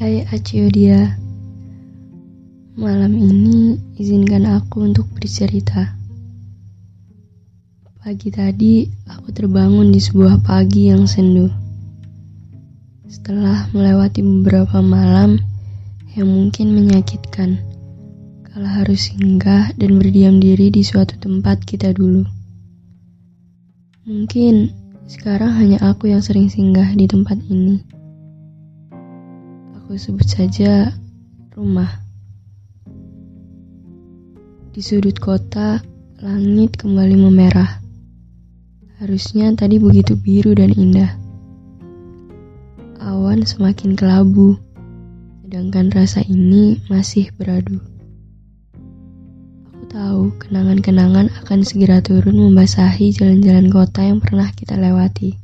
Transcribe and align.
Hai 0.00 0.24
Aciodia 0.32 1.12
Malam 2.72 3.20
ini 3.20 3.76
izinkan 4.00 4.48
aku 4.48 4.88
untuk 4.88 5.04
bercerita. 5.12 5.92
Pagi 8.00 8.32
tadi 8.32 8.88
aku 9.04 9.28
terbangun 9.28 9.92
di 9.92 10.00
sebuah 10.00 10.40
pagi 10.40 10.88
yang 10.88 11.04
sendu. 11.04 11.52
Setelah 13.12 13.68
melewati 13.76 14.24
beberapa 14.24 14.80
malam 14.80 15.36
yang 16.16 16.32
mungkin 16.32 16.72
menyakitkan 16.72 17.60
Kalau 18.48 18.72
harus 18.72 19.12
singgah 19.12 19.68
dan 19.76 20.00
berdiam 20.00 20.40
diri 20.40 20.72
di 20.72 20.80
suatu 20.80 21.20
tempat 21.20 21.60
kita 21.68 21.92
dulu. 21.92 22.24
Mungkin 24.08 24.72
sekarang 25.12 25.60
hanya 25.60 25.76
aku 25.84 26.08
yang 26.08 26.24
sering 26.24 26.48
singgah 26.48 26.88
di 26.96 27.04
tempat 27.04 27.36
ini 27.52 27.99
Aku 29.90 29.98
sebut 29.98 30.22
saja 30.22 30.94
rumah. 31.58 31.90
Di 34.70 34.78
sudut 34.86 35.18
kota, 35.18 35.82
langit 36.22 36.78
kembali 36.78 37.18
memerah. 37.18 37.82
Harusnya 39.02 39.50
tadi 39.58 39.82
begitu 39.82 40.14
biru 40.14 40.54
dan 40.54 40.70
indah. 40.70 41.10
Awan 43.02 43.42
semakin 43.42 43.98
kelabu, 43.98 44.62
sedangkan 45.42 45.90
rasa 45.90 46.22
ini 46.22 46.78
masih 46.86 47.34
beradu. 47.34 47.82
Aku 49.74 49.90
tahu 49.90 50.30
kenangan-kenangan 50.38 51.34
akan 51.42 51.66
segera 51.66 51.98
turun 51.98 52.38
membasahi 52.38 53.10
jalan-jalan 53.10 53.66
kota 53.66 54.06
yang 54.06 54.22
pernah 54.22 54.54
kita 54.54 54.78
lewati. 54.78 55.34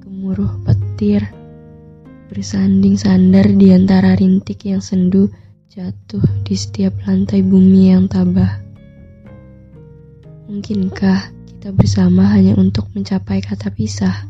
Gemuruh 0.00 0.56
petir, 0.64 1.36
bersanding 2.26 2.98
sandar 2.98 3.46
di 3.54 3.70
antara 3.70 4.18
rintik 4.18 4.66
yang 4.66 4.82
sendu 4.82 5.30
jatuh 5.70 6.22
di 6.42 6.58
setiap 6.58 6.98
lantai 7.06 7.46
bumi 7.46 7.94
yang 7.94 8.10
tabah. 8.10 8.58
Mungkinkah 10.50 11.30
kita 11.46 11.70
bersama 11.70 12.26
hanya 12.34 12.58
untuk 12.58 12.90
mencapai 12.94 13.38
kata 13.42 13.70
pisah? 13.70 14.26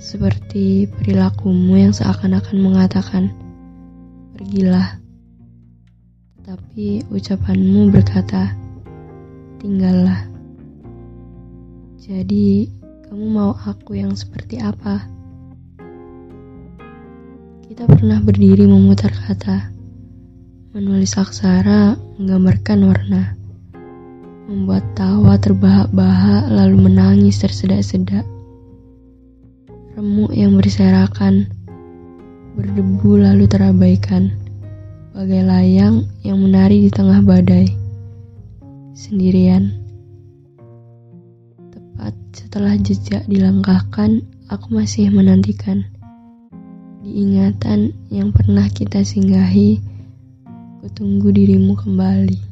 Seperti 0.00 0.88
perilakumu 0.88 1.76
yang 1.76 1.92
seakan-akan 1.92 2.56
mengatakan, 2.56 3.24
pergilah. 4.32 4.96
Tapi 6.40 7.04
ucapanmu 7.12 7.92
berkata, 7.92 8.56
tinggallah. 9.60 10.24
Jadi, 12.00 12.72
kamu 13.04 13.26
mau 13.28 13.52
aku 13.52 14.00
yang 14.00 14.16
seperti 14.16 14.56
apa? 14.56 15.19
Kita 17.70 17.86
pernah 17.86 18.18
berdiri 18.18 18.66
memutar 18.66 19.14
kata, 19.14 19.70
menulis 20.74 21.14
aksara, 21.14 21.94
menggambarkan 22.18 22.82
warna, 22.82 23.38
membuat 24.50 24.82
tawa 24.98 25.38
terbahak-bahak 25.38 26.50
lalu 26.50 26.90
menangis 26.90 27.38
tersedak-sedak. 27.38 28.26
Remuk 29.94 30.34
yang 30.34 30.58
berserakan, 30.58 31.46
berdebu 32.58 33.22
lalu 33.22 33.46
terabaikan, 33.46 34.34
bagai 35.14 35.46
layang 35.46 36.10
yang 36.26 36.42
menari 36.42 36.82
di 36.82 36.90
tengah 36.90 37.22
badai, 37.22 37.70
sendirian. 38.98 39.70
Tepat 41.70 42.18
setelah 42.34 42.74
jejak 42.82 43.22
dilangkahkan, 43.30 44.26
aku 44.50 44.74
masih 44.74 45.14
menantikan 45.14 45.86
diingatan 47.00 47.96
yang 48.12 48.28
pernah 48.28 48.68
kita 48.68 49.00
singgahi, 49.00 49.80
kutunggu 50.84 51.32
dirimu 51.32 51.72
kembali. 51.76 52.49